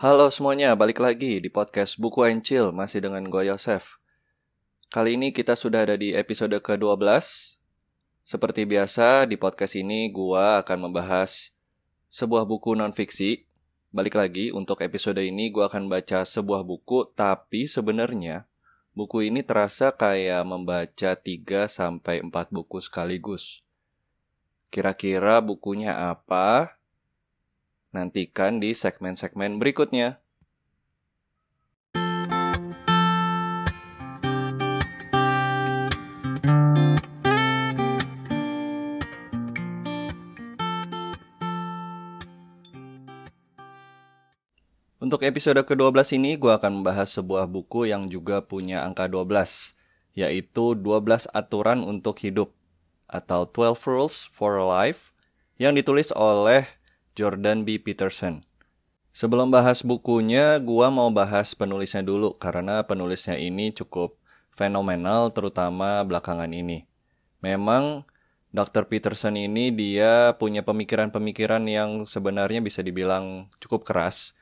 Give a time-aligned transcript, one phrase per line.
[0.00, 4.00] Halo semuanya, balik lagi di podcast Buku and Chill masih dengan gue Yosef.
[4.88, 7.04] Kali ini kita sudah ada di episode ke-12.
[8.24, 11.52] Seperti biasa, di podcast ini gue akan membahas
[12.08, 13.44] sebuah buku non-fiksi.
[13.92, 18.48] Balik lagi, untuk episode ini gue akan baca sebuah buku, tapi sebenarnya
[18.96, 23.60] buku ini terasa kayak membaca 3 sampai 4 buku sekaligus.
[24.72, 26.80] Kira-kira bukunya apa?
[27.92, 30.16] Nantikan di segmen-segmen berikutnya.
[44.96, 49.76] Untuk episode ke-12 ini, gue akan membahas sebuah buku yang juga punya angka 12,
[50.16, 52.56] yaitu 12 Aturan Untuk Hidup,
[53.04, 55.12] atau 12 Rules for Life,
[55.60, 56.64] yang ditulis oleh
[57.12, 57.76] Jordan B.
[57.76, 58.40] Peterson.
[59.12, 64.16] Sebelum bahas bukunya, gua mau bahas penulisnya dulu karena penulisnya ini cukup
[64.56, 66.88] fenomenal terutama belakangan ini.
[67.44, 68.08] Memang
[68.52, 68.88] Dr.
[68.88, 74.32] Peterson ini dia punya pemikiran-pemikiran yang sebenarnya bisa dibilang cukup keras.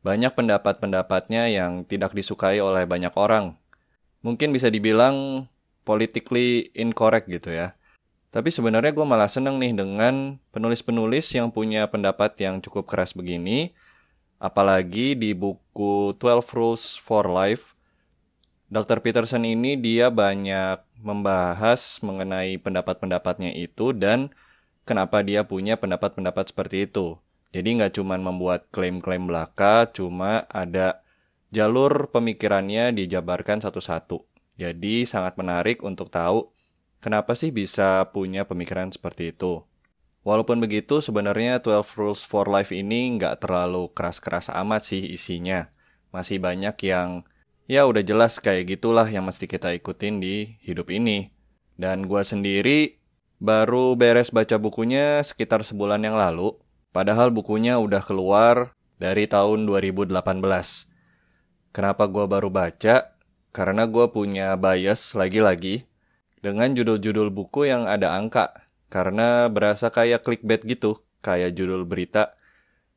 [0.00, 3.60] Banyak pendapat-pendapatnya yang tidak disukai oleh banyak orang.
[4.24, 5.48] Mungkin bisa dibilang
[5.84, 7.76] politically incorrect gitu ya.
[8.30, 13.74] Tapi sebenarnya gue malah seneng nih dengan penulis-penulis yang punya pendapat yang cukup keras begini.
[14.38, 17.74] Apalagi di buku 12 Rules for Life,
[18.70, 19.02] Dr.
[19.02, 24.30] Peterson ini dia banyak membahas mengenai pendapat-pendapatnya itu dan
[24.86, 27.18] kenapa dia punya pendapat-pendapat seperti itu.
[27.50, 31.02] Jadi nggak cuma membuat klaim-klaim belaka, cuma ada
[31.50, 34.22] jalur pemikirannya dijabarkan satu-satu.
[34.54, 36.54] Jadi sangat menarik untuk tahu
[37.00, 39.64] Kenapa sih bisa punya pemikiran seperti itu?
[40.20, 45.72] Walaupun begitu, sebenarnya 12 Rules for Life ini nggak terlalu keras-keras amat sih isinya.
[46.12, 47.24] Masih banyak yang,
[47.64, 51.32] ya udah jelas kayak gitulah yang mesti kita ikutin di hidup ini.
[51.80, 53.00] Dan gua sendiri
[53.40, 56.52] baru beres baca bukunya sekitar sebulan yang lalu,
[56.92, 60.12] padahal bukunya udah keluar dari tahun 2018.
[61.72, 63.16] Kenapa gua baru baca?
[63.56, 65.89] Karena gua punya bias lagi-lagi
[66.40, 72.34] dengan judul-judul buku yang ada angka karena berasa kayak clickbait gitu, kayak judul berita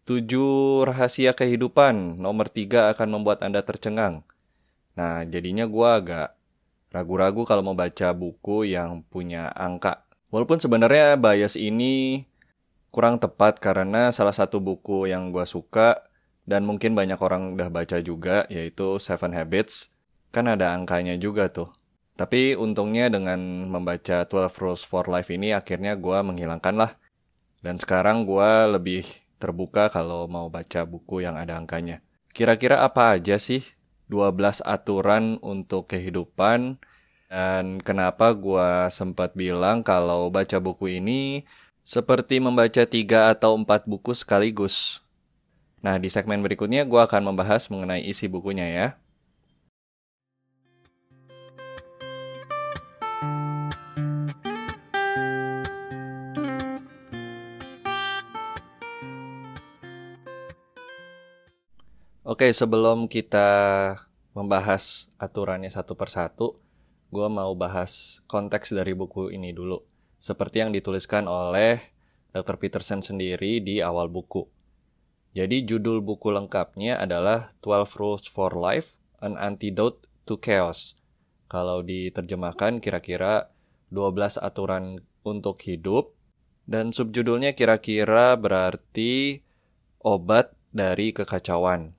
[0.04, 4.28] 7 rahasia kehidupan, nomor 3 akan membuat Anda tercengang.
[5.00, 6.36] Nah, jadinya gue agak
[6.92, 10.04] ragu-ragu kalau mau baca buku yang punya angka.
[10.30, 12.28] Walaupun sebenarnya bias ini
[12.94, 16.06] kurang tepat karena salah satu buku yang gue suka
[16.46, 19.90] dan mungkin banyak orang udah baca juga yaitu Seven Habits
[20.30, 21.74] kan ada angkanya juga tuh.
[22.14, 26.92] Tapi untungnya dengan membaca 12 Rules for Life ini akhirnya gue menghilangkan lah.
[27.64, 29.04] Dan sekarang gue lebih
[29.42, 32.06] terbuka kalau mau baca buku yang ada angkanya.
[32.32, 33.66] Kira-kira apa aja sih
[34.08, 36.78] 12 aturan untuk kehidupan
[37.34, 41.50] dan kenapa gue sempat bilang kalau baca buku ini
[41.82, 45.02] seperti membaca 3 atau 4 buku sekaligus.
[45.84, 48.88] Nah, di segmen berikutnya gue akan membahas mengenai isi bukunya ya.
[62.34, 63.46] Oke, sebelum kita
[64.34, 66.58] membahas aturannya satu persatu,
[67.14, 69.86] gue mau bahas konteks dari buku ini dulu.
[70.18, 71.78] Seperti yang dituliskan oleh
[72.34, 72.58] Dr.
[72.58, 74.50] Peterson sendiri di awal buku.
[75.38, 80.98] Jadi judul buku lengkapnya adalah 12 Rules for Life, An Antidote to Chaos.
[81.46, 83.54] Kalau diterjemahkan kira-kira
[83.94, 86.18] 12 aturan untuk hidup,
[86.66, 89.46] dan subjudulnya kira-kira berarti
[90.02, 91.94] obat dari kekacauan.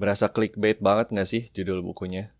[0.00, 2.32] Berasa clickbait banget nggak sih judul bukunya?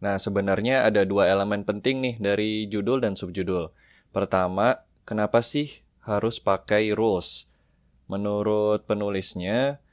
[0.00, 3.68] Nah, sebenarnya ada dua elemen penting nih dari judul dan subjudul.
[4.16, 7.52] Pertama, kenapa sih harus pakai rules?
[8.08, 9.84] Menurut penulisnya,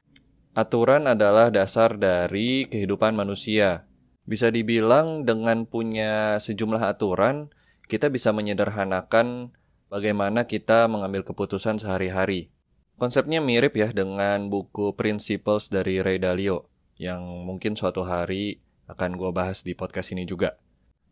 [0.55, 3.83] aturan adalah dasar dari kehidupan manusia.
[4.23, 7.51] Bisa dibilang dengan punya sejumlah aturan,
[7.91, 9.51] kita bisa menyederhanakan
[9.91, 12.47] bagaimana kita mengambil keputusan sehari-hari.
[12.95, 19.31] Konsepnya mirip ya dengan buku Principles dari Ray Dalio yang mungkin suatu hari akan gue
[19.33, 20.57] bahas di podcast ini juga.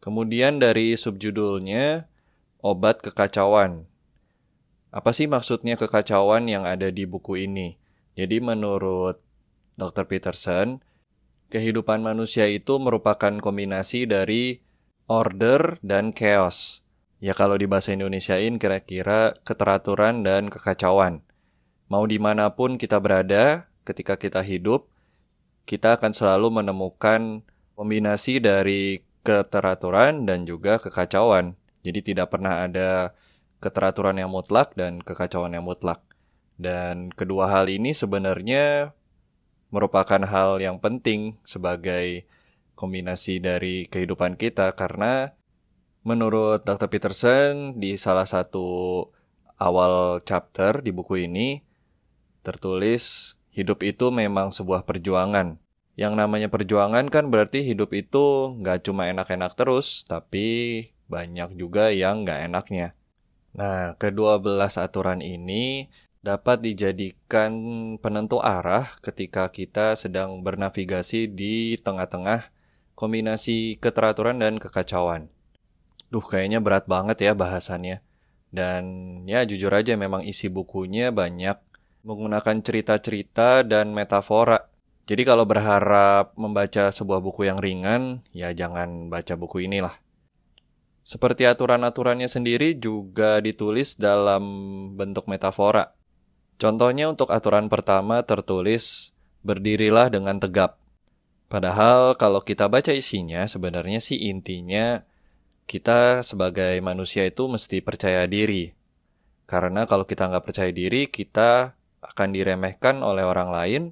[0.02, 2.06] Kemudian dari subjudulnya,
[2.62, 3.90] obat kekacauan.
[4.94, 7.78] Apa sih maksudnya kekacauan yang ada di buku ini?
[8.16, 9.20] Jadi menurut
[9.76, 10.08] Dr.
[10.08, 10.80] Peterson,
[11.52, 14.64] kehidupan manusia itu merupakan kombinasi dari
[15.12, 16.81] order dan chaos.
[17.20, 21.28] Ya kalau di bahasa Indonesiain kira-kira keteraturan dan kekacauan.
[21.92, 24.90] Mau di mana pun kita berada ketika kita hidup,
[25.66, 27.42] kita akan selalu menemukan
[27.74, 31.58] kombinasi dari keteraturan dan juga kekacauan.
[31.82, 33.18] Jadi tidak pernah ada
[33.60, 36.02] keteraturan yang mutlak dan kekacauan yang mutlak.
[36.56, 38.96] Dan kedua hal ini sebenarnya
[39.74, 42.30] merupakan hal yang penting sebagai
[42.78, 45.36] kombinasi dari kehidupan kita karena
[46.06, 46.88] menurut Dr.
[46.88, 49.02] Peterson di salah satu
[49.58, 51.64] awal chapter di buku ini
[52.46, 55.56] tertulis hidup itu memang sebuah perjuangan.
[55.96, 62.28] Yang namanya perjuangan kan berarti hidup itu nggak cuma enak-enak terus, tapi banyak juga yang
[62.28, 62.92] nggak enaknya.
[63.56, 65.88] Nah, kedua belas aturan ini
[66.19, 67.56] dapat dijadikan
[68.04, 72.52] penentu arah ketika kita sedang bernavigasi di tengah-tengah
[73.00, 75.31] kombinasi keteraturan dan kekacauan.
[76.12, 78.04] Duh, kayaknya berat banget ya bahasannya.
[78.52, 78.84] Dan
[79.28, 81.56] ya jujur aja memang isi bukunya banyak
[82.06, 84.69] menggunakan cerita-cerita dan metafora.
[85.10, 89.94] Jadi kalau berharap membaca sebuah buku yang ringan, ya jangan baca buku inilah.
[91.06, 94.42] Seperti aturan-aturannya sendiri juga ditulis dalam
[94.98, 95.94] bentuk metafora.
[96.57, 99.13] Contohnya untuk aturan pertama tertulis
[99.46, 100.81] berdirilah dengan tegap.
[101.46, 105.06] Padahal kalau kita baca isinya sebenarnya sih intinya
[105.69, 108.74] kita sebagai manusia itu mesti percaya diri.
[109.46, 111.78] Karena kalau kita nggak percaya diri, kita
[112.12, 113.84] akan diremehkan oleh orang lain.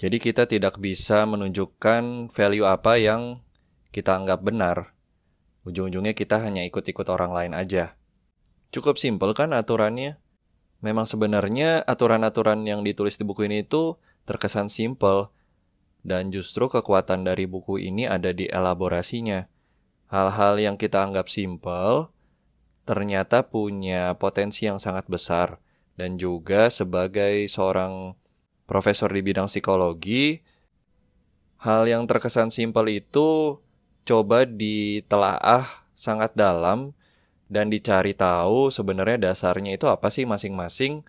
[0.00, 3.44] Jadi kita tidak bisa menunjukkan value apa yang
[3.92, 4.96] kita anggap benar.
[5.68, 8.00] Ujung-ujungnya kita hanya ikut-ikut orang lain aja.
[8.72, 10.16] Cukup simpel kan aturannya?
[10.80, 15.28] Memang sebenarnya aturan-aturan yang ditulis di buku ini itu terkesan simpel.
[16.00, 19.44] Dan justru kekuatan dari buku ini ada di elaborasinya.
[20.08, 22.08] Hal-hal yang kita anggap simpel
[22.88, 25.60] ternyata punya potensi yang sangat besar.
[26.00, 28.16] Dan juga sebagai seorang
[28.64, 30.40] profesor di bidang psikologi,
[31.60, 33.60] hal yang terkesan simpel itu
[34.08, 36.96] coba ditelaah sangat dalam
[37.52, 41.04] dan dicari tahu sebenarnya dasarnya itu apa sih masing-masing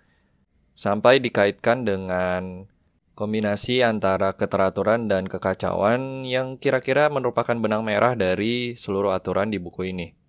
[0.75, 2.67] sampai dikaitkan dengan
[3.15, 9.95] kombinasi antara keteraturan dan kekacauan yang kira-kira merupakan benang merah dari seluruh aturan di buku
[9.95, 10.19] ini.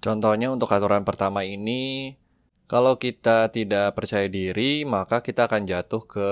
[0.00, 2.14] Contohnya untuk aturan pertama ini,
[2.66, 6.30] kalau kita tidak percaya diri, maka kita akan jatuh ke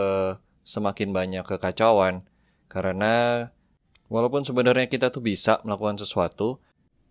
[0.67, 2.27] semakin banyak kekacauan.
[2.67, 3.47] Karena
[4.13, 6.61] Walaupun sebenarnya kita tuh bisa melakukan sesuatu,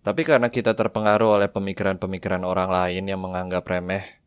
[0.06, 4.22] tapi karena kita terpengaruh oleh pemikiran-pemikiran orang lain yang menganggap remeh,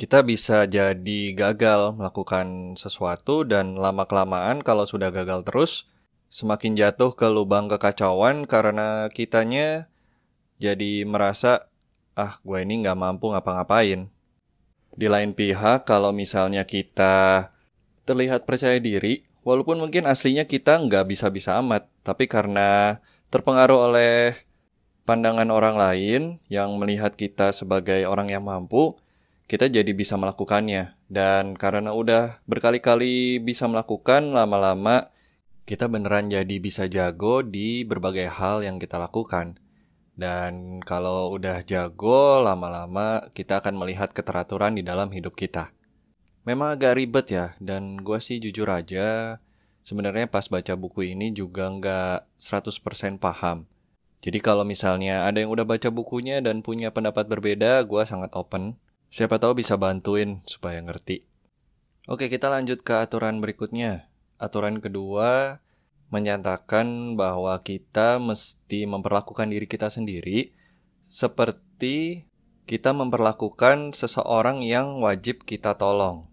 [0.00, 5.72] kita bisa jadi gagal melakukan sesuatu dan lama-kelamaan kalau sudah gagal terus,
[6.32, 9.92] semakin jatuh ke lubang kekacauan karena kitanya
[10.56, 11.68] jadi merasa,
[12.16, 14.08] ah gue ini nggak mampu ngapa-ngapain.
[14.96, 17.52] Di lain pihak, kalau misalnya kita
[18.08, 22.98] terlihat percaya diri, Walaupun mungkin aslinya kita nggak bisa-bisa amat, tapi karena
[23.30, 24.34] terpengaruh oleh
[25.06, 28.98] pandangan orang lain yang melihat kita sebagai orang yang mampu,
[29.46, 30.98] kita jadi bisa melakukannya.
[31.06, 35.14] Dan karena udah berkali-kali bisa melakukan, lama-lama
[35.62, 39.62] kita beneran jadi bisa jago di berbagai hal yang kita lakukan.
[40.16, 45.76] Dan kalau udah jago, lama-lama kita akan melihat keteraturan di dalam hidup kita
[46.46, 49.36] memang agak ribet ya dan gue sih jujur aja
[49.82, 53.66] sebenarnya pas baca buku ini juga nggak 100% paham.
[54.22, 58.74] Jadi kalau misalnya ada yang udah baca bukunya dan punya pendapat berbeda, gue sangat open.
[59.06, 61.22] Siapa tahu bisa bantuin supaya ngerti.
[62.10, 64.10] Oke, kita lanjut ke aturan berikutnya.
[64.42, 65.62] Aturan kedua
[66.10, 70.54] menyatakan bahwa kita mesti memperlakukan diri kita sendiri
[71.06, 72.26] seperti
[72.66, 76.26] kita memperlakukan seseorang yang wajib kita tolong.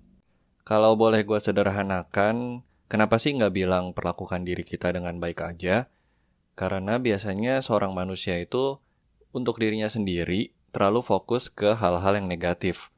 [0.65, 5.94] Kalau boleh gue sederhanakan, kenapa sih nggak bilang perlakukan diri kita dengan baik aja?
[6.58, 8.82] Karena biasanya seorang manusia itu
[9.30, 12.89] untuk dirinya sendiri terlalu fokus ke hal-hal yang negatif.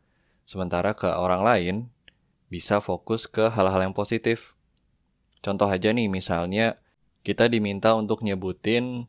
[0.47, 1.75] Sementara ke orang lain
[2.47, 4.54] bisa fokus ke hal-hal yang positif.
[5.45, 6.81] Contoh aja nih misalnya
[7.21, 9.05] kita diminta untuk nyebutin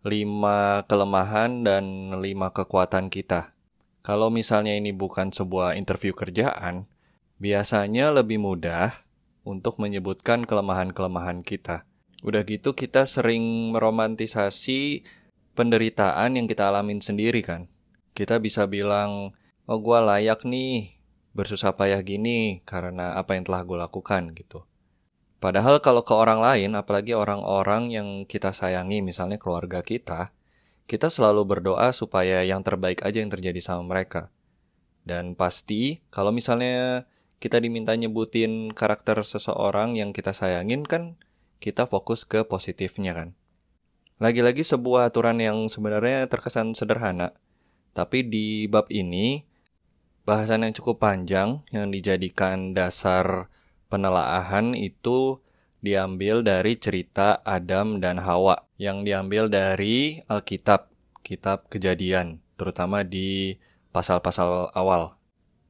[0.00, 2.24] 5 kelemahan dan 5
[2.56, 3.52] kekuatan kita.
[4.00, 6.88] Kalau misalnya ini bukan sebuah interview kerjaan,
[7.36, 9.04] biasanya lebih mudah
[9.44, 11.84] untuk menyebutkan kelemahan-kelemahan kita.
[12.24, 15.04] Udah gitu kita sering meromantisasi
[15.52, 17.68] penderitaan yang kita alamin sendiri kan.
[18.16, 19.36] Kita bisa bilang,
[19.68, 20.96] oh gue layak nih
[21.36, 24.67] bersusah payah gini karena apa yang telah gue lakukan gitu.
[25.38, 30.34] Padahal kalau ke orang lain, apalagi orang-orang yang kita sayangi, misalnya keluarga kita,
[30.90, 34.34] kita selalu berdoa supaya yang terbaik aja yang terjadi sama mereka.
[35.06, 37.06] Dan pasti kalau misalnya
[37.38, 41.14] kita diminta nyebutin karakter seseorang yang kita sayangin kan
[41.62, 43.28] kita fokus ke positifnya kan.
[44.18, 47.38] Lagi-lagi sebuah aturan yang sebenarnya terkesan sederhana,
[47.94, 49.46] tapi di bab ini
[50.26, 53.46] bahasan yang cukup panjang yang dijadikan dasar
[53.88, 55.40] penelaahan itu
[55.80, 60.90] diambil dari cerita Adam dan Hawa yang diambil dari Alkitab,
[61.24, 63.58] kitab kejadian, terutama di
[63.90, 65.16] pasal-pasal awal.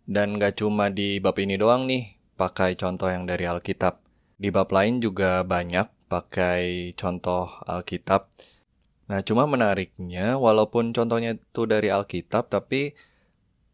[0.08, 4.00] Dan gak cuma di bab ini doang nih, pakai contoh yang dari Alkitab.
[4.38, 8.32] Di bab lain juga banyak pakai contoh Alkitab.
[9.08, 12.92] Nah, cuma menariknya, walaupun contohnya itu dari Alkitab, tapi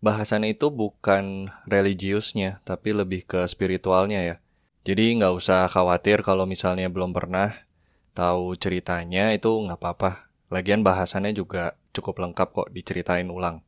[0.05, 4.37] bahasannya itu bukan religiusnya, tapi lebih ke spiritualnya ya.
[4.85, 7.65] Jadi nggak usah khawatir kalau misalnya belum pernah
[8.13, 10.29] tahu ceritanya itu nggak apa-apa.
[10.53, 13.65] Lagian bahasannya juga cukup lengkap kok diceritain ulang.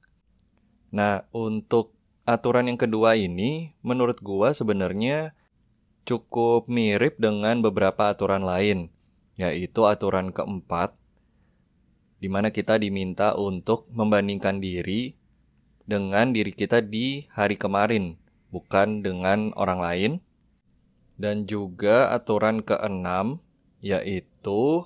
[0.92, 1.96] Nah, untuk
[2.28, 5.32] aturan yang kedua ini menurut gua sebenarnya
[6.04, 8.92] cukup mirip dengan beberapa aturan lain,
[9.40, 10.92] yaitu aturan keempat
[12.20, 15.15] di mana kita diminta untuk membandingkan diri
[15.86, 18.18] dengan diri kita di hari kemarin,
[18.50, 20.12] bukan dengan orang lain
[21.16, 23.40] dan juga aturan keenam
[23.80, 24.84] yaitu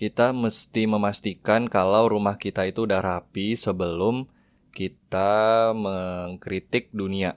[0.00, 4.24] kita mesti memastikan kalau rumah kita itu udah rapi sebelum
[4.72, 7.36] kita mengkritik dunia.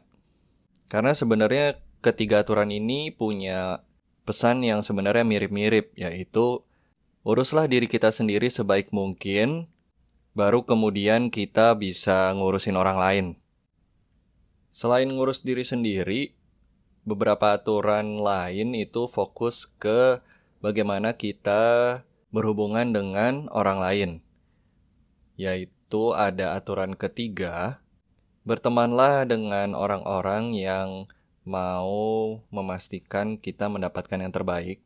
[0.88, 3.84] Karena sebenarnya ketiga aturan ini punya
[4.24, 6.64] pesan yang sebenarnya mirip-mirip yaitu
[7.28, 9.68] uruslah diri kita sendiri sebaik mungkin
[10.34, 13.26] baru kemudian kita bisa ngurusin orang lain.
[14.74, 16.34] Selain ngurus diri sendiri,
[17.06, 20.18] beberapa aturan lain itu fokus ke
[20.66, 22.02] bagaimana kita
[22.34, 24.12] berhubungan dengan orang lain.
[25.38, 27.86] Yaitu ada aturan ketiga,
[28.42, 31.06] bertemanlah dengan orang-orang yang
[31.46, 34.82] mau memastikan kita mendapatkan yang terbaik.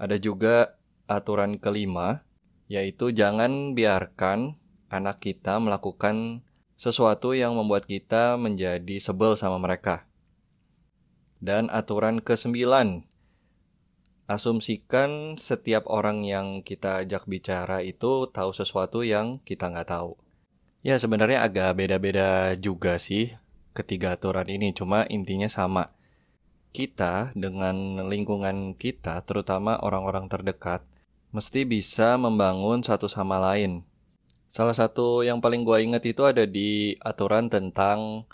[0.00, 0.74] Ada juga
[1.06, 2.23] aturan kelima,
[2.70, 4.56] yaitu jangan biarkan
[4.88, 10.06] anak kita melakukan sesuatu yang membuat kita menjadi sebel sama mereka.
[11.44, 12.56] Dan aturan ke-9,
[14.24, 20.16] asumsikan setiap orang yang kita ajak bicara itu tahu sesuatu yang kita nggak tahu.
[20.84, 23.32] Ya sebenarnya agak beda-beda juga sih
[23.74, 25.92] ketiga aturan ini, cuma intinya sama.
[26.74, 30.82] Kita dengan lingkungan kita, terutama orang-orang terdekat,
[31.34, 33.82] mesti bisa membangun satu sama lain.
[34.46, 38.30] Salah satu yang paling gue ingat itu ada di aturan tentang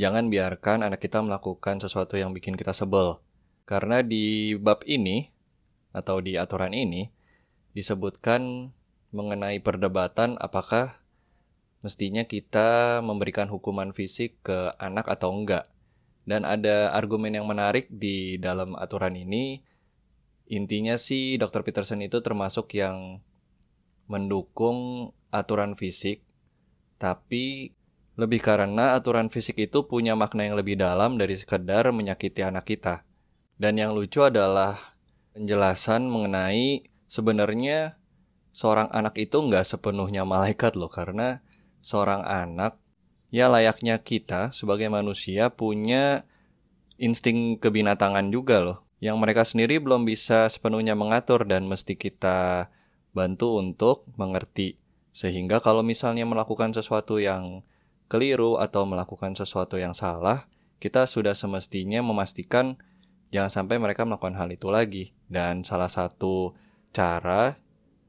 [0.00, 3.20] jangan biarkan anak kita melakukan sesuatu yang bikin kita sebel.
[3.68, 5.28] Karena di bab ini,
[5.92, 7.12] atau di aturan ini,
[7.76, 8.72] disebutkan
[9.12, 11.04] mengenai perdebatan apakah
[11.84, 15.68] mestinya kita memberikan hukuman fisik ke anak atau enggak.
[16.24, 19.67] Dan ada argumen yang menarik di dalam aturan ini.
[20.48, 21.60] Intinya sih Dr.
[21.60, 23.20] Peterson itu termasuk yang
[24.08, 26.24] mendukung aturan fisik,
[26.96, 27.76] tapi
[28.16, 33.04] lebih karena aturan fisik itu punya makna yang lebih dalam dari sekedar menyakiti anak kita.
[33.60, 34.96] Dan yang lucu adalah
[35.36, 38.00] penjelasan mengenai sebenarnya
[38.50, 40.88] seorang anak itu nggak sepenuhnya malaikat loh.
[40.88, 41.44] Karena
[41.84, 42.80] seorang anak
[43.28, 46.24] ya layaknya kita sebagai manusia punya
[46.96, 48.87] insting kebinatangan juga loh.
[48.98, 52.70] Yang mereka sendiri belum bisa sepenuhnya mengatur dan mesti kita
[53.14, 54.78] bantu untuk mengerti.
[55.14, 57.62] Sehingga kalau misalnya melakukan sesuatu yang
[58.10, 60.46] keliru atau melakukan sesuatu yang salah,
[60.78, 62.78] kita sudah semestinya memastikan
[63.34, 65.14] jangan sampai mereka melakukan hal itu lagi.
[65.26, 66.54] Dan salah satu
[66.90, 67.58] cara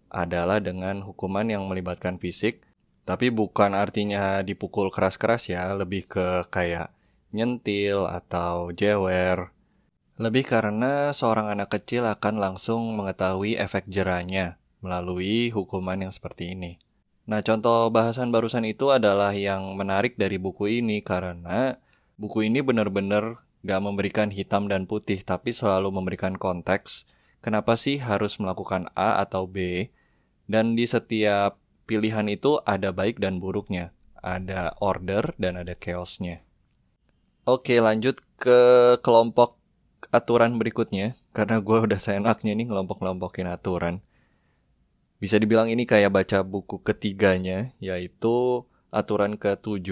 [0.10, 2.66] adalah dengan hukuman yang melibatkan fisik,
[3.06, 6.94] tapi bukan artinya dipukul keras-keras ya, lebih ke kayak
[7.30, 9.54] nyentil atau jewer.
[10.20, 16.76] Lebih karena seorang anak kecil akan langsung mengetahui efek jerahnya melalui hukuman yang seperti ini.
[17.24, 21.80] Nah, contoh bahasan barusan itu adalah yang menarik dari buku ini karena
[22.20, 27.08] buku ini benar-benar gak memberikan hitam dan putih, tapi selalu memberikan konteks
[27.40, 29.88] kenapa sih harus melakukan A atau B,
[30.52, 36.44] dan di setiap pilihan itu ada baik dan buruknya, ada order dan ada chaosnya.
[37.48, 38.60] Oke, lanjut ke
[39.00, 39.59] kelompok
[40.08, 44.00] aturan berikutnya, karena gue udah seenaknya nih ngelompok-kelompokin aturan.
[45.20, 49.92] Bisa dibilang ini kayak baca buku ketiganya, yaitu aturan ke-7,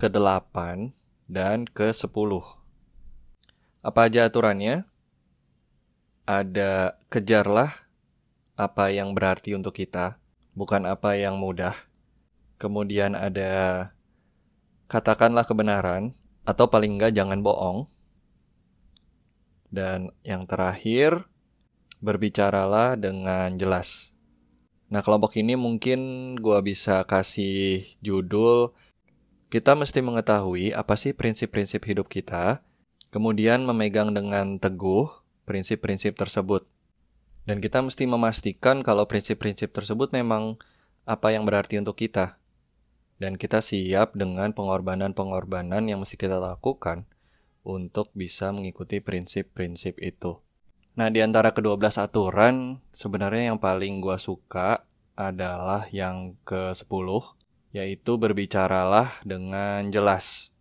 [0.00, 0.56] ke-8,
[1.28, 2.32] dan ke-10.
[3.84, 4.88] Apa aja aturannya?
[6.26, 7.70] Ada kejarlah
[8.56, 10.18] apa yang berarti untuk kita,
[10.56, 11.76] bukan apa yang mudah.
[12.56, 13.92] Kemudian ada
[14.88, 16.16] katakanlah kebenaran,
[16.48, 17.92] atau paling enggak jangan bohong.
[19.76, 21.28] Dan yang terakhir,
[22.00, 24.16] berbicaralah dengan jelas.
[24.88, 28.72] Nah, kelompok ini mungkin gua bisa kasih judul
[29.46, 32.66] kita mesti mengetahui apa sih prinsip-prinsip hidup kita,
[33.14, 35.06] kemudian memegang dengan teguh
[35.46, 36.66] prinsip-prinsip tersebut.
[37.46, 40.58] Dan kita mesti memastikan kalau prinsip-prinsip tersebut memang
[41.06, 42.42] apa yang berarti untuk kita.
[43.22, 47.06] Dan kita siap dengan pengorbanan-pengorbanan yang mesti kita lakukan
[47.66, 50.38] untuk bisa mengikuti prinsip-prinsip itu.
[50.94, 54.86] Nah, di antara kedua belas aturan, sebenarnya yang paling gue suka
[55.18, 57.08] adalah yang ke-10,
[57.74, 60.56] yaitu berbicaralah dengan jelas.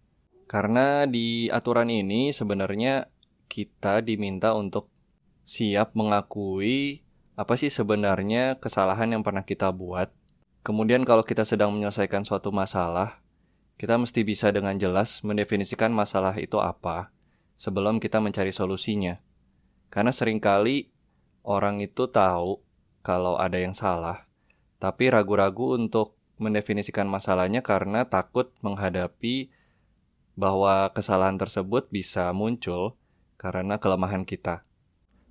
[0.50, 3.08] Karena di aturan ini sebenarnya
[3.48, 4.92] kita diminta untuk
[5.46, 10.12] siap mengakui apa sih sebenarnya kesalahan yang pernah kita buat.
[10.66, 13.22] Kemudian kalau kita sedang menyelesaikan suatu masalah,
[13.76, 17.12] kita mesti bisa dengan jelas mendefinisikan masalah itu apa
[17.60, 19.20] sebelum kita mencari solusinya.
[19.92, 20.92] Karena sering kali
[21.44, 22.60] orang itu tahu
[23.06, 24.28] kalau ada yang salah,
[24.80, 29.54] tapi ragu-ragu untuk mendefinisikan masalahnya karena takut menghadapi
[30.36, 33.00] bahwa kesalahan tersebut bisa muncul
[33.40, 34.68] karena kelemahan kita.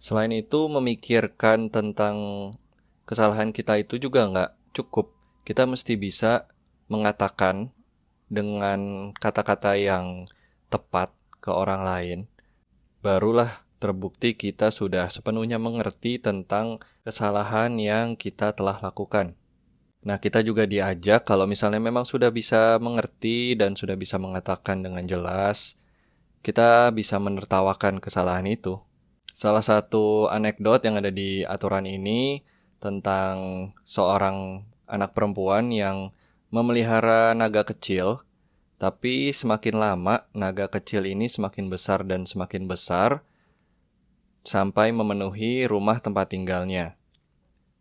[0.01, 2.49] Selain itu, memikirkan tentang
[3.05, 5.13] kesalahan kita itu juga nggak cukup.
[5.45, 6.49] Kita mesti bisa
[6.89, 7.73] mengatakan
[8.28, 10.25] dengan kata-kata yang
[10.73, 11.12] tepat
[11.45, 12.19] ke orang lain.
[13.04, 19.37] Barulah terbukti kita sudah sepenuhnya mengerti tentang kesalahan yang kita telah lakukan.
[20.04, 25.04] Nah, kita juga diajak kalau misalnya memang sudah bisa mengerti dan sudah bisa mengatakan dengan
[25.04, 25.81] jelas,
[26.45, 28.81] kita bisa menertawakan kesalahan itu.
[29.33, 32.45] Salah satu anekdot yang ada di aturan ini
[32.81, 36.12] tentang seorang anak perempuan yang
[36.54, 38.23] memelihara naga kecil,
[38.78, 43.26] tapi semakin lama naga kecil ini semakin besar dan semakin besar
[44.46, 46.94] sampai memenuhi rumah tempat tinggalnya.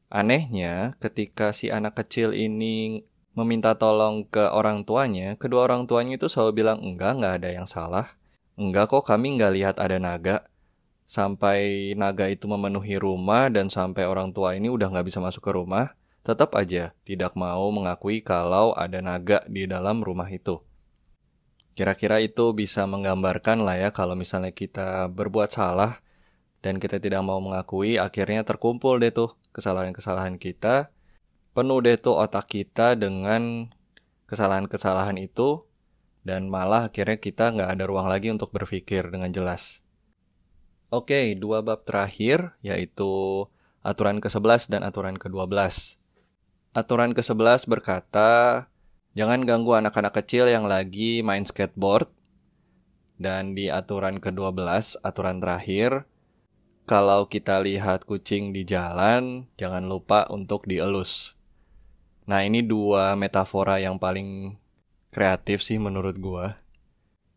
[0.09, 3.05] Anehnya, ketika si anak kecil ini
[3.37, 7.69] meminta tolong ke orang tuanya, kedua orang tuanya itu selalu bilang, enggak, enggak ada yang
[7.69, 8.17] salah.
[8.57, 10.49] Enggak kok, kami enggak lihat ada naga
[11.05, 15.51] sampai naga itu memenuhi rumah dan sampai orang tua ini udah nggak bisa masuk ke
[15.53, 20.63] rumah, tetap aja tidak mau mengakui kalau ada naga di dalam rumah itu.
[21.75, 25.99] Kira-kira itu bisa menggambarkan lah ya kalau misalnya kita berbuat salah
[26.63, 30.95] dan kita tidak mau mengakui, akhirnya terkumpul deh tuh kesalahan-kesalahan kita,
[31.51, 33.67] penuh deh tuh otak kita dengan
[34.31, 35.67] kesalahan-kesalahan itu,
[36.23, 39.83] dan malah akhirnya kita nggak ada ruang lagi untuk berpikir dengan jelas.
[40.87, 43.43] Oke, dua bab terakhir yaitu
[43.83, 45.51] aturan ke-11 dan aturan ke-12.
[46.73, 48.65] Aturan ke-11 berkata,
[49.13, 52.09] jangan ganggu anak-anak kecil yang lagi main skateboard.
[53.21, 56.09] Dan di aturan ke-12, aturan terakhir,
[56.89, 61.37] kalau kita lihat kucing di jalan, jangan lupa untuk dielus.
[62.25, 64.57] Nah, ini dua metafora yang paling
[65.13, 66.63] kreatif sih menurut gua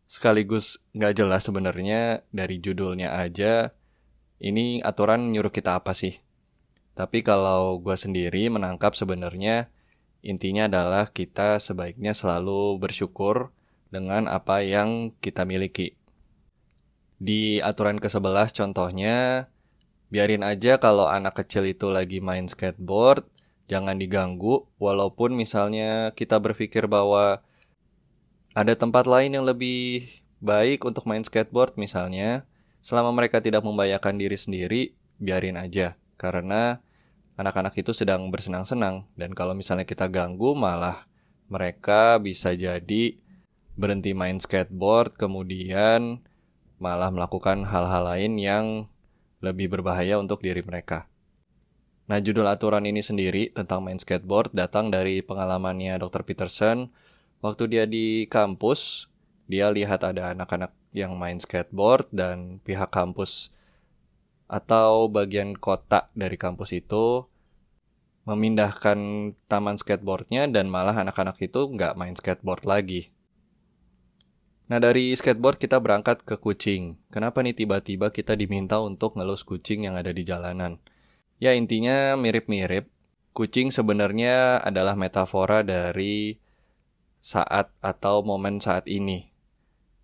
[0.07, 3.75] sekaligus nggak jelas sebenarnya dari judulnya aja
[4.39, 6.15] ini aturan nyuruh kita apa sih.
[6.97, 9.69] Tapi kalau gue sendiri menangkap sebenarnya
[10.25, 13.53] intinya adalah kita sebaiknya selalu bersyukur
[13.93, 15.93] dengan apa yang kita miliki.
[17.21, 19.45] Di aturan ke-11 contohnya,
[20.09, 23.29] biarin aja kalau anak kecil itu lagi main skateboard,
[23.69, 27.45] jangan diganggu walaupun misalnya kita berpikir bahwa
[28.57, 30.01] ada tempat lain yang lebih
[30.41, 32.41] baik untuk main skateboard misalnya.
[32.81, 34.81] Selama mereka tidak membahayakan diri sendiri,
[35.21, 35.93] biarin aja.
[36.15, 36.81] Karena
[37.37, 39.07] anak-anak itu sedang bersenang-senang.
[39.15, 41.07] Dan kalau misalnya kita ganggu, malah
[41.47, 43.15] mereka bisa jadi
[43.77, 46.25] berhenti main skateboard, kemudian
[46.81, 48.65] malah melakukan hal-hal lain yang
[49.39, 51.05] lebih berbahaya untuk diri mereka.
[52.09, 56.25] Nah, judul aturan ini sendiri tentang main skateboard datang dari pengalamannya Dr.
[56.25, 56.89] Peterson
[57.37, 59.05] Waktu dia di kampus,
[59.45, 63.53] dia lihat ada anak-anak yang main skateboard dan pihak kampus
[64.47, 67.27] atau bagian kota dari kampus itu
[68.27, 68.99] memindahkan
[69.47, 73.11] taman skateboardnya dan malah anak-anak itu nggak main skateboard lagi.
[74.67, 76.99] Nah dari skateboard kita berangkat ke kucing.
[77.07, 80.83] Kenapa nih tiba-tiba kita diminta untuk ngelus kucing yang ada di jalanan?
[81.39, 82.91] Ya intinya mirip-mirip.
[83.31, 86.35] Kucing sebenarnya adalah metafora dari
[87.23, 89.31] saat atau momen saat ini.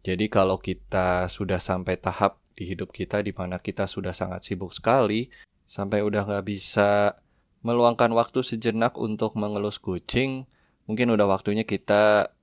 [0.04, 4.74] Jadi kalau kita sudah sampai tahap di hidup kita di mana kita sudah sangat sibuk
[4.74, 5.30] sekali,
[5.66, 7.18] sampai udah nggak bisa
[7.64, 10.46] meluangkan waktu sejenak untuk mengelus kucing,
[10.86, 12.34] mungkin udah waktunya kita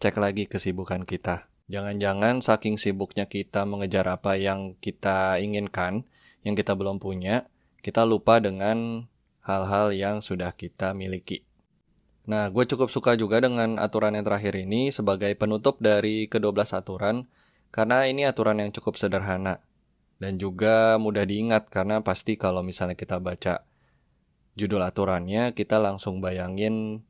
[0.00, 1.50] cek lagi kesibukan kita.
[1.70, 6.02] Jangan-jangan saking sibuknya kita mengejar apa yang kita inginkan,
[6.42, 7.46] yang kita belum punya,
[7.84, 9.06] kita lupa dengan
[9.44, 11.46] hal-hal yang sudah kita miliki.
[12.28, 17.30] Nah, gue cukup suka juga dengan aturan yang terakhir ini sebagai penutup dari ke-12 aturan,
[17.70, 19.62] karena ini aturan yang cukup sederhana
[20.20, 23.64] dan juga mudah diingat karena pasti kalau misalnya kita baca
[24.58, 27.06] judul aturannya, kita langsung bayangin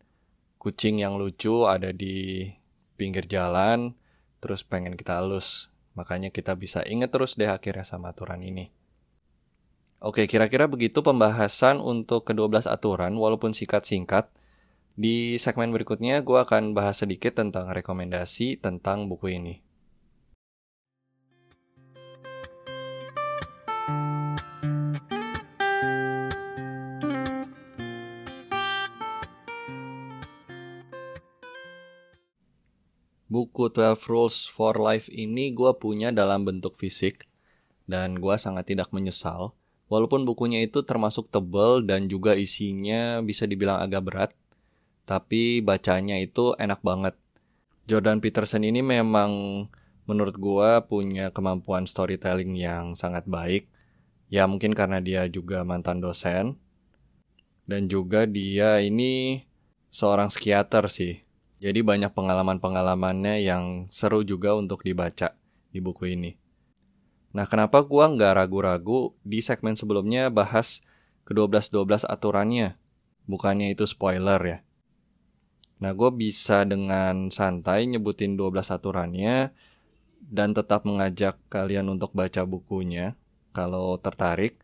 [0.61, 2.47] kucing yang lucu ada di
[2.95, 3.99] pinggir jalan,
[4.39, 5.73] terus pengen kita halus.
[5.99, 8.71] Makanya kita bisa inget terus deh akhirnya sama aturan ini.
[10.01, 14.33] Oke, kira-kira begitu pembahasan untuk ke-12 aturan walaupun singkat-singkat.
[14.97, 19.61] Di segmen berikutnya gue akan bahas sedikit tentang rekomendasi tentang buku ini.
[33.31, 37.31] Buku 12 Rules for Life ini gue punya dalam bentuk fisik
[37.87, 39.55] dan gue sangat tidak menyesal.
[39.87, 44.31] Walaupun bukunya itu termasuk tebal dan juga isinya bisa dibilang agak berat,
[45.07, 47.15] tapi bacanya itu enak banget.
[47.87, 49.31] Jordan Peterson ini memang
[50.11, 53.71] menurut gue punya kemampuan storytelling yang sangat baik.
[54.27, 56.59] Ya mungkin karena dia juga mantan dosen.
[57.63, 59.47] Dan juga dia ini
[59.87, 61.30] seorang psikiater sih.
[61.61, 65.37] Jadi banyak pengalaman-pengalamannya yang seru juga untuk dibaca
[65.69, 66.41] di buku ini.
[67.37, 70.81] Nah, kenapa gua nggak ragu-ragu di segmen sebelumnya bahas
[71.29, 72.81] ke-12-12 aturannya?
[73.29, 74.59] Bukannya itu spoiler ya.
[75.81, 79.53] Nah, gue bisa dengan santai nyebutin 12 aturannya
[80.21, 83.17] dan tetap mengajak kalian untuk baca bukunya
[83.57, 84.61] kalau tertarik.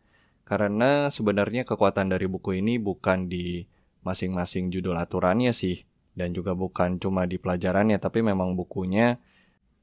[0.47, 3.67] Karena sebenarnya kekuatan dari buku ini bukan di
[4.05, 5.83] masing-masing judul aturannya sih,
[6.17, 9.21] dan juga bukan cuma di pelajarannya tapi memang bukunya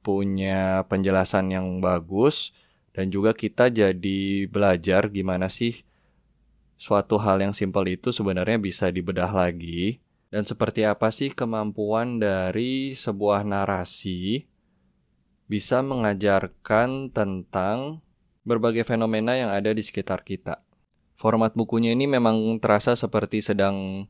[0.03, 2.51] punya penjelasan yang bagus
[2.90, 5.87] dan juga kita jadi belajar gimana sih
[6.75, 10.03] suatu hal yang simpel itu sebenarnya bisa dibedah lagi
[10.35, 14.51] dan seperti apa sih kemampuan dari sebuah narasi
[15.47, 18.03] bisa mengajarkan tentang
[18.42, 20.61] berbagai fenomena yang ada di sekitar kita.
[21.14, 24.09] Format bukunya ini memang terasa seperti sedang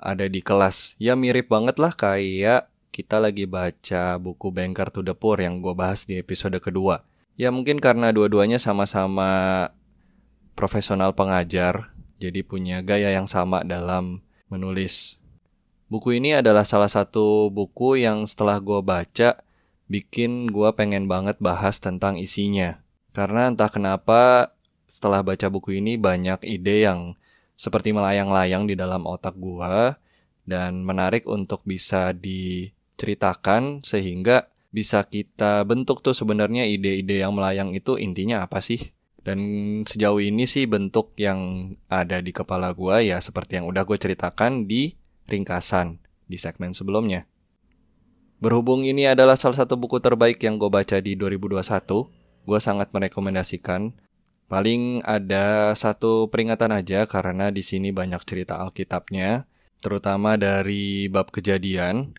[0.00, 0.96] ada di kelas.
[0.96, 5.76] Ya mirip banget lah kayak kita lagi baca buku Banker to the Poor yang gue
[5.76, 7.06] bahas di episode kedua.
[7.38, 9.70] Ya mungkin karena dua-duanya sama-sama
[10.58, 14.20] profesional pengajar, jadi punya gaya yang sama dalam
[14.52, 15.16] menulis.
[15.88, 19.40] Buku ini adalah salah satu buku yang setelah gue baca,
[19.88, 22.84] bikin gue pengen banget bahas tentang isinya.
[23.10, 24.52] Karena entah kenapa
[24.86, 27.18] setelah baca buku ini banyak ide yang
[27.60, 30.00] seperti melayang-layang di dalam otak gua
[30.48, 38.00] dan menarik untuk bisa diceritakan sehingga bisa kita bentuk tuh sebenarnya ide-ide yang melayang itu
[38.00, 38.96] intinya apa sih?
[39.20, 39.38] Dan
[39.84, 44.64] sejauh ini sih bentuk yang ada di kepala gua ya seperti yang udah gue ceritakan
[44.64, 44.96] di
[45.28, 47.28] ringkasan di segmen sebelumnya.
[48.40, 51.60] Berhubung ini adalah salah satu buku terbaik yang gue baca di 2021,
[52.48, 53.92] gue sangat merekomendasikan
[54.50, 59.46] Paling ada satu peringatan aja karena di sini banyak cerita Alkitabnya,
[59.78, 62.18] terutama dari bab kejadian.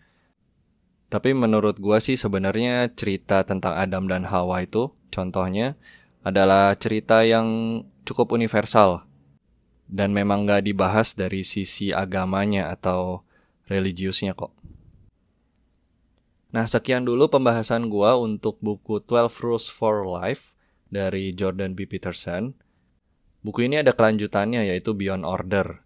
[1.12, 5.76] Tapi menurut gua sih sebenarnya cerita tentang Adam dan Hawa itu, contohnya
[6.24, 9.04] adalah cerita yang cukup universal
[9.84, 13.28] dan memang gak dibahas dari sisi agamanya atau
[13.68, 14.56] religiusnya kok.
[16.48, 20.56] Nah, sekian dulu pembahasan gua untuk buku 12 Rules for Life
[20.92, 21.88] dari Jordan B.
[21.88, 22.52] Peterson.
[23.40, 25.80] Buku ini ada kelanjutannya yaitu Beyond Order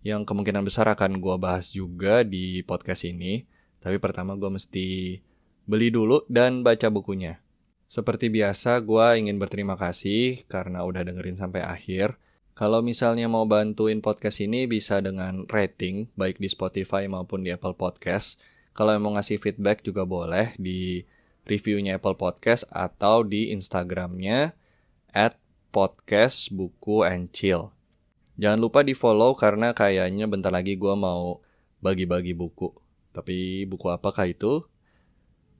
[0.00, 3.44] yang kemungkinan besar akan gue bahas juga di podcast ini.
[3.82, 5.20] Tapi pertama gue mesti
[5.68, 7.42] beli dulu dan baca bukunya.
[7.86, 12.18] Seperti biasa, gue ingin berterima kasih karena udah dengerin sampai akhir.
[12.56, 17.76] Kalau misalnya mau bantuin podcast ini bisa dengan rating, baik di Spotify maupun di Apple
[17.76, 18.42] Podcast.
[18.72, 21.04] Kalau mau ngasih feedback juga boleh di
[21.46, 24.52] reviewnya Apple Podcast atau di Instagramnya
[25.14, 25.38] at
[25.70, 27.72] podcast buku and chill.
[28.36, 31.40] Jangan lupa di follow karena kayaknya bentar lagi gue mau
[31.80, 32.68] bagi-bagi buku.
[33.14, 34.60] Tapi buku apakah itu?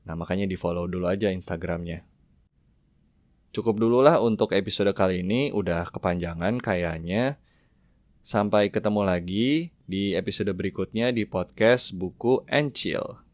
[0.04, 2.04] Nah makanya di follow dulu aja Instagramnya.
[3.56, 7.40] Cukup dulu lah untuk episode kali ini, udah kepanjangan kayaknya.
[8.20, 13.25] Sampai ketemu lagi di episode berikutnya di podcast Buku and Chill.